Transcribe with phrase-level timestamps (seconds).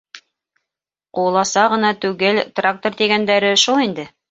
[1.17, 4.11] —Ҡуласа ғына түгел, трактор тигәндәре шул инде.